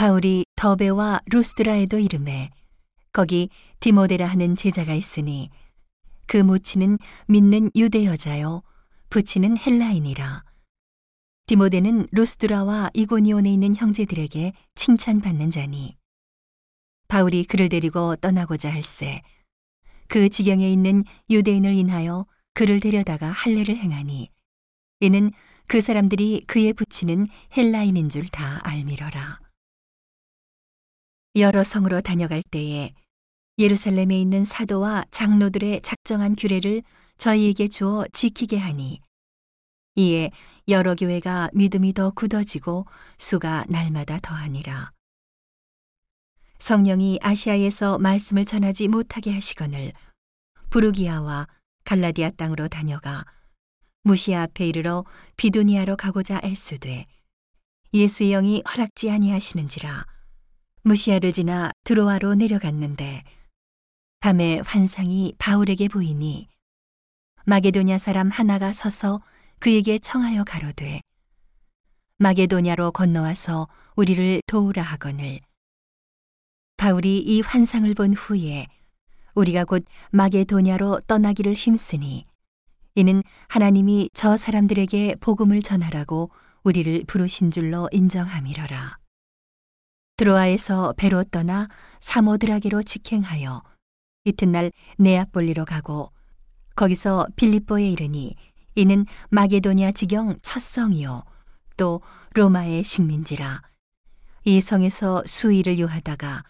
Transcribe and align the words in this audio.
바울이 0.00 0.46
더베와 0.56 1.20
루스드라에도 1.26 1.98
이름해 1.98 2.48
거기 3.12 3.50
디모데라 3.80 4.26
하는 4.28 4.56
제자가 4.56 4.94
있으니 4.94 5.50
그 6.26 6.38
모치는 6.38 6.96
믿는 7.28 7.70
유대 7.76 8.06
여자요 8.06 8.62
부치는 9.10 9.58
헬라인이라 9.58 10.42
디모데는 11.44 12.06
루스드라와 12.12 12.88
이고니온에 12.94 13.52
있는 13.52 13.76
형제들에게 13.76 14.54
칭찬받는 14.74 15.50
자니 15.50 15.98
바울이 17.08 17.44
그를 17.44 17.68
데리고 17.68 18.16
떠나고자 18.16 18.72
할세 18.72 19.20
그 20.08 20.30
지경에 20.30 20.72
있는 20.72 21.04
유대인을 21.28 21.74
인하여 21.74 22.24
그를 22.54 22.80
데려다가 22.80 23.30
할례를 23.32 23.76
행하니 23.76 24.30
이는 25.00 25.30
그 25.66 25.82
사람들이 25.82 26.44
그의 26.46 26.72
부치는 26.72 27.26
헬라인인 27.54 28.08
줄 28.08 28.28
다 28.28 28.66
알미러라. 28.66 29.49
여러 31.36 31.62
성으로 31.62 32.00
다녀갈 32.00 32.42
때에 32.42 32.92
예루살렘에 33.56 34.20
있는 34.20 34.44
사도와 34.44 35.04
장로들의 35.12 35.82
작정한 35.82 36.34
규례를 36.34 36.82
저희에게 37.18 37.68
주어 37.68 38.04
지키게 38.12 38.56
하니 38.56 39.00
이에 39.94 40.30
여러 40.66 40.96
교회가 40.96 41.50
믿음이 41.52 41.92
더 41.92 42.10
굳어지고 42.10 42.86
수가 43.18 43.64
날마다 43.68 44.18
더하니라. 44.20 44.90
성령이 46.58 47.20
아시아에서 47.22 47.98
말씀을 47.98 48.44
전하지 48.44 48.88
못하게 48.88 49.32
하시거늘 49.32 49.92
부르기아와 50.70 51.46
갈라디아 51.84 52.30
땅으로 52.30 52.68
다녀가 52.68 53.24
무시아 54.02 54.42
앞에 54.42 54.66
이르러 54.66 55.04
비두니아로 55.36 55.96
가고자 55.96 56.40
애쓰되 56.44 57.06
예수의 57.94 58.30
영이 58.30 58.62
허락지 58.68 59.10
아니하시는지라 59.10 60.06
무시아를 60.82 61.32
지나 61.32 61.72
드로아로 61.84 62.34
내려갔는데 62.34 63.22
밤에 64.20 64.60
환상이 64.64 65.34
바울에게 65.38 65.88
보이니 65.88 66.48
마게도냐 67.44 67.98
사람 67.98 68.30
하나가 68.30 68.72
서서 68.72 69.20
그에게 69.58 69.98
청하여 69.98 70.44
가로되 70.44 71.00
마게도냐로 72.18 72.92
건너와서 72.92 73.68
우리를 73.96 74.42
도우라 74.46 74.82
하거늘 74.82 75.40
바울이 76.76 77.18
이 77.18 77.40
환상을 77.40 77.92
본 77.94 78.14
후에 78.14 78.66
우리가 79.34 79.64
곧 79.64 79.84
마게도냐로 80.10 81.00
떠나기를 81.06 81.52
힘쓰니 81.52 82.26
이는 82.94 83.22
하나님이 83.48 84.10
저 84.14 84.36
사람들에게 84.36 85.16
복음을 85.20 85.62
전하라고 85.62 86.30
우리를 86.62 87.04
부르신 87.06 87.50
줄로 87.50 87.88
인정함이러라. 87.92 88.99
드로아에서 90.20 90.92
배로 90.98 91.24
떠나 91.24 91.68
사모드라게로 92.00 92.82
직행하여 92.82 93.62
이튿날 94.26 94.70
네아폴리로 94.98 95.64
가고 95.64 96.12
거기서 96.76 97.26
빌립보에 97.36 97.88
이르니 97.88 98.36
이는 98.74 99.06
마게도냐 99.30 99.92
지경 99.92 100.36
첫 100.42 100.60
성이요. 100.60 101.24
또 101.78 102.02
로마의 102.34 102.84
식민지라. 102.84 103.62
이 104.44 104.60
성에서 104.60 105.22
수일을 105.24 105.78
유하다가 105.78 106.44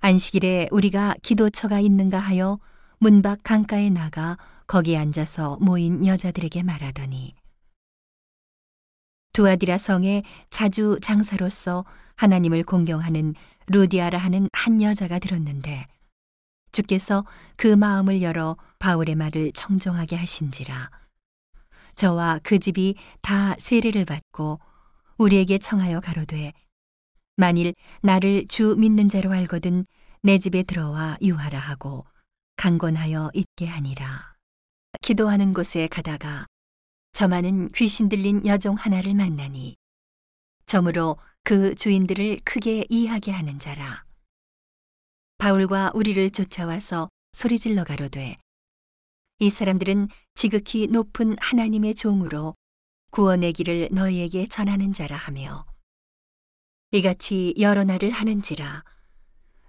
안식일에 0.00 0.68
우리가 0.70 1.14
기도처가 1.20 1.80
있는가 1.80 2.18
하여 2.18 2.58
문밖 3.00 3.40
강가에 3.42 3.90
나가 3.90 4.38
거기 4.66 4.96
앉아서 4.96 5.58
모인 5.60 6.06
여자들에게 6.06 6.62
말하더니 6.62 7.34
두아디라 9.34 9.76
성에 9.76 10.22
자주 10.48 10.98
장사로서 11.02 11.84
하나님을 12.16 12.62
공경하는 12.62 13.34
루디아라 13.66 14.16
하는 14.16 14.48
한 14.52 14.80
여자가 14.80 15.18
들었는데 15.18 15.86
주께서 16.72 17.26
그 17.56 17.66
마음을 17.66 18.22
열어 18.22 18.56
바울의 18.78 19.16
말을 19.16 19.52
청정하게 19.52 20.16
하신지라 20.16 20.90
저와 21.96 22.40
그 22.42 22.58
집이 22.58 22.96
다 23.20 23.54
세례를 23.58 24.06
받고 24.06 24.60
우리에게 25.18 25.58
청하여 25.58 26.00
가로되 26.00 26.52
만일 27.36 27.74
나를 28.02 28.46
주 28.48 28.76
믿는 28.78 29.08
자로 29.08 29.32
알거든 29.32 29.84
내 30.22 30.38
집에 30.38 30.62
들어와 30.62 31.16
유하라 31.20 31.58
하고 31.58 32.06
강권하여 32.56 33.32
있게 33.34 33.66
하니라. 33.66 34.34
기도하는 35.02 35.52
곳에 35.52 35.88
가다가 35.88 36.46
저만은 37.14 37.70
귀신 37.76 38.08
들린 38.08 38.44
여종 38.44 38.74
하나를 38.74 39.14
만나니 39.14 39.76
점으로 40.66 41.16
그 41.44 41.76
주인들을 41.76 42.40
크게 42.44 42.86
이해하게 42.88 43.30
하는 43.30 43.60
자라. 43.60 44.04
바울과 45.38 45.92
우리를 45.94 46.28
쫓아와서 46.30 47.08
소리질러 47.32 47.84
가로되 47.84 48.36
이 49.38 49.48
사람들은 49.48 50.08
지극히 50.34 50.88
높은 50.88 51.36
하나님의 51.38 51.94
종으로 51.94 52.56
구원의 53.12 53.52
길을 53.52 53.90
너희에게 53.92 54.48
전하는 54.48 54.92
자라 54.92 55.16
하며 55.16 55.66
이같이 56.90 57.54
여러 57.60 57.84
날을 57.84 58.10
하는지라 58.10 58.82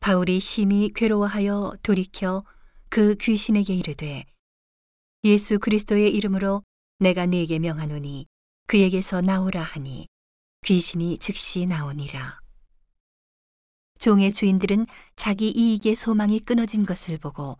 바울이 0.00 0.40
심히 0.40 0.90
괴로워하여 0.92 1.74
돌이켜 1.84 2.44
그 2.88 3.14
귀신에게 3.14 3.74
이르되 3.74 4.24
예수 5.22 5.60
그리스도의 5.60 6.12
이름으로 6.14 6.62
내가 7.00 7.26
네게 7.26 7.60
명하노니 7.60 8.26
그에게서 8.66 9.20
나오라 9.20 9.62
하니 9.62 10.08
귀신이 10.62 11.18
즉시 11.18 11.64
나오니라. 11.64 12.40
종의 14.00 14.32
주인들은 14.32 14.86
자기 15.14 15.48
이익의 15.48 15.94
소망이 15.94 16.40
끊어진 16.40 16.84
것을 16.84 17.18
보고 17.18 17.56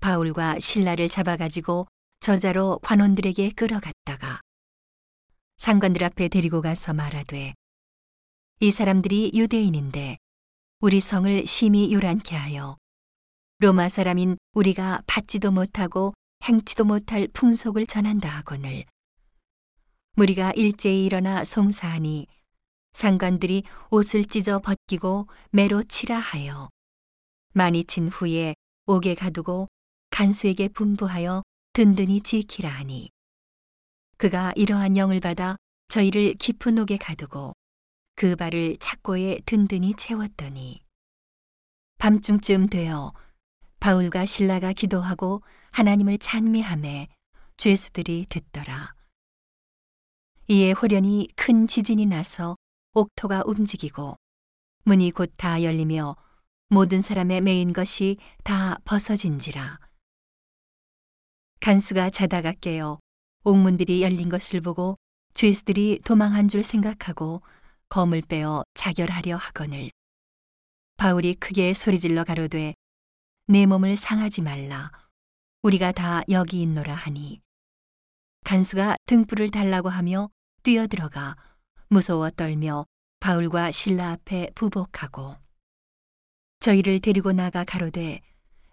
바울과 0.00 0.60
신라를 0.60 1.08
잡아가지고 1.08 1.88
저자로 2.20 2.78
관원들에게 2.82 3.50
끌어갔다가 3.50 4.40
상관들 5.56 6.04
앞에 6.04 6.28
데리고 6.28 6.62
가서 6.62 6.92
말하되 6.94 7.54
이 8.60 8.70
사람들이 8.70 9.32
유대인인데 9.34 10.18
우리 10.80 11.00
성을 11.00 11.46
심히 11.46 11.92
요란케 11.92 12.36
하여 12.36 12.76
로마 13.58 13.88
사람인 13.88 14.38
우리가 14.52 15.02
받지도 15.08 15.50
못하고 15.50 16.14
행치도 16.44 16.84
못할 16.84 17.28
풍속을 17.32 17.86
전한다 17.86 18.28
하거늘. 18.28 18.84
무리가 20.12 20.52
일제히 20.52 21.04
일어나 21.04 21.44
송사하니 21.44 22.26
상관들이 22.92 23.62
옷을 23.90 24.24
찢어 24.24 24.58
벗기고 24.58 25.28
매로 25.50 25.82
치라 25.84 26.18
하여 26.18 26.68
많이 27.52 27.84
친 27.84 28.08
후에 28.08 28.54
옥에 28.86 29.14
가두고 29.14 29.68
간수에게 30.10 30.68
분부하여 30.68 31.42
든든히 31.72 32.22
지키라 32.22 32.68
하니 32.68 33.10
그가 34.16 34.52
이러한 34.56 34.96
영을 34.96 35.20
받아 35.20 35.56
저희를 35.86 36.34
깊은 36.34 36.78
옥에 36.78 36.96
가두고 36.96 37.52
그 38.16 38.34
발을 38.34 38.78
착고에 38.78 39.38
든든히 39.46 39.94
채웠더니 39.94 40.82
밤중쯤 41.98 42.68
되어 42.68 43.12
바울과 43.80 44.26
신라가 44.26 44.72
기도하고 44.72 45.42
하나님을 45.70 46.18
찬미함에 46.18 47.08
죄수들이 47.56 48.26
듣더라. 48.28 48.94
이에 50.48 50.72
호련히 50.72 51.28
큰 51.36 51.66
지진이 51.66 52.06
나서 52.06 52.56
옥토가 52.94 53.42
움직이고 53.46 54.16
문이 54.84 55.10
곧 55.12 55.32
다 55.36 55.62
열리며 55.62 56.16
모든 56.70 57.00
사람의 57.00 57.40
메인 57.42 57.72
것이 57.72 58.16
다 58.42 58.78
벗어진지라. 58.84 59.78
간수가 61.60 62.10
자다가 62.10 62.52
깨어 62.60 62.98
옥문들이 63.44 64.02
열린 64.02 64.28
것을 64.28 64.60
보고 64.60 64.96
죄수들이 65.34 66.00
도망한 66.04 66.48
줄 66.48 66.62
생각하고 66.62 67.42
검을 67.88 68.22
빼어 68.22 68.64
자결하려 68.74 69.36
하거늘 69.36 69.90
바울이 70.96 71.34
크게 71.34 71.74
소리질러 71.74 72.24
가로되 72.24 72.74
내 73.50 73.64
몸을 73.64 73.96
상하지 73.96 74.42
말라. 74.42 74.92
우리가 75.62 75.92
다 75.92 76.20
여기 76.28 76.60
있노라 76.60 76.94
하니. 76.94 77.40
간수가 78.44 78.96
등불을 79.06 79.50
달라고 79.50 79.88
하며 79.88 80.28
뛰어들어가 80.62 81.34
무서워 81.88 82.28
떨며 82.28 82.84
바울과 83.20 83.70
신라 83.70 84.10
앞에 84.10 84.50
부복하고 84.54 85.36
저희를 86.60 87.00
데리고 87.00 87.32
나가 87.32 87.64
가로되 87.64 88.20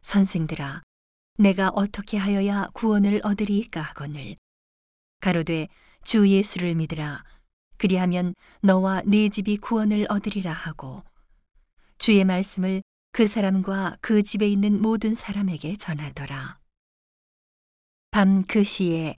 선생들아 0.01 0.81
내가 1.37 1.69
어떻게 1.69 2.17
하여야 2.17 2.67
구원을 2.73 3.21
얻으리까 3.23 3.79
하거늘. 3.79 4.35
가로되 5.21 5.69
주 6.03 6.27
예수를 6.27 6.75
믿으라. 6.75 7.23
그리하면 7.77 8.35
너와 8.61 9.03
네 9.05 9.29
집이 9.29 9.55
구원을 9.55 10.05
얻으리라 10.09 10.51
하고 10.51 11.01
주의 11.97 12.25
말씀을 12.25 12.83
그 13.15 13.27
사람과 13.27 13.95
그 14.01 14.23
집에 14.23 14.45
있는 14.45 14.81
모든 14.81 15.15
사람에게 15.15 15.77
전하더라. 15.77 16.59
밤 18.11 18.43
그 18.45 18.65
시에 18.65 19.15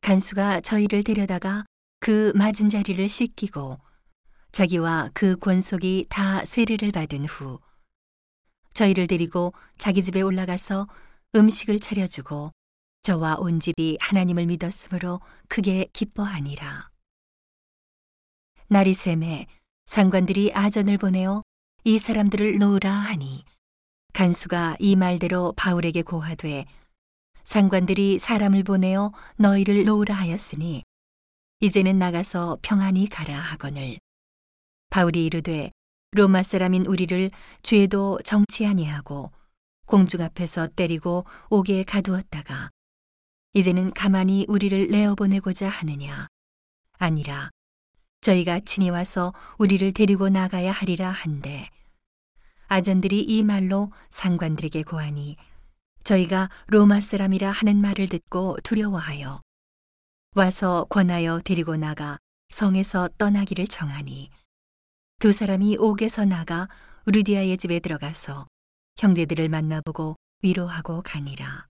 간수가 0.00 0.62
저희를 0.62 1.04
데려다가 1.04 1.66
그 2.00 2.32
맞은 2.34 2.70
자리를 2.70 3.06
씻기고 3.06 3.78
자기와 4.50 5.10
그 5.12 5.36
권속이 5.36 6.06
다 6.08 6.42
세례를 6.46 6.90
받은 6.90 7.26
후 7.26 7.60
저희를 8.72 9.08
데리고 9.08 9.52
자기 9.76 10.02
집에 10.02 10.22
올라가서 10.22 10.88
음식을 11.34 11.80
차려주고 11.80 12.50
저와 13.02 13.36
온 13.40 13.60
집이 13.60 13.98
하나님을 14.00 14.46
믿었으므로 14.46 15.20
크게 15.48 15.90
기뻐하니라. 15.92 16.88
날이 18.68 18.94
샘에 18.94 19.48
상관들이 19.84 20.50
아전을 20.54 20.96
보내어 20.96 21.42
이 21.86 21.98
사람들을 21.98 22.56
놓으라 22.58 22.90
하니 22.90 23.44
간수가 24.14 24.76
이 24.78 24.96
말대로 24.96 25.52
바울에게 25.54 26.00
고하되 26.00 26.64
상관들이 27.42 28.18
사람을 28.18 28.62
보내어 28.62 29.12
너희를 29.36 29.84
놓으라 29.84 30.14
하였으니 30.14 30.82
이제는 31.60 31.98
나가서 31.98 32.56
평안히 32.62 33.06
가라 33.06 33.38
하거늘. 33.38 33.98
바울이 34.88 35.26
이르되 35.26 35.72
로마 36.12 36.42
사람인 36.42 36.86
우리를 36.86 37.30
죄도 37.62 38.18
정치 38.24 38.64
아니하고 38.64 39.30
공중 39.86 40.22
앞에서 40.22 40.68
때리고 40.68 41.26
옥에 41.50 41.84
가두었다가 41.84 42.70
이제는 43.52 43.92
가만히 43.92 44.46
우리를 44.48 44.88
내어 44.88 45.14
보내고자 45.14 45.68
하느냐? 45.68 46.28
아니라 46.96 47.50
저희가 48.24 48.60
친히 48.60 48.88
와서 48.88 49.34
우리를 49.58 49.92
데리고 49.92 50.30
나가야 50.30 50.72
하리라 50.72 51.10
한데 51.10 51.68
아전들이 52.68 53.20
이 53.20 53.42
말로 53.42 53.92
상관들에게 54.08 54.82
고하니 54.84 55.36
저희가 56.04 56.48
로마 56.68 57.00
사람이라 57.00 57.50
하는 57.50 57.76
말을 57.76 58.08
듣고 58.08 58.56
두려워하여 58.64 59.42
와서 60.34 60.86
권하여 60.88 61.42
데리고 61.44 61.76
나가 61.76 62.16
성에서 62.48 63.10
떠나기를 63.18 63.66
정하니 63.66 64.30
두 65.18 65.30
사람이 65.30 65.76
옥에서 65.78 66.24
나가 66.24 66.68
루디아의 67.04 67.58
집에 67.58 67.78
들어가서 67.78 68.46
형제들을 68.96 69.50
만나보고 69.50 70.16
위로하고 70.42 71.02
가니라. 71.02 71.66